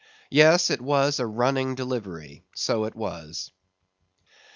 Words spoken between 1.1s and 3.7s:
a running delivery, so it was.